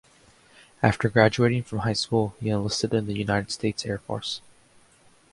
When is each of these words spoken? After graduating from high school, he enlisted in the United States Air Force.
After 0.81 1.09
graduating 1.09 1.61
from 1.61 1.77
high 1.81 1.93
school, 1.93 2.35
he 2.39 2.49
enlisted 2.49 2.91
in 2.91 3.05
the 3.05 3.13
United 3.13 3.51
States 3.51 3.85
Air 3.85 3.99
Force. 3.99 4.41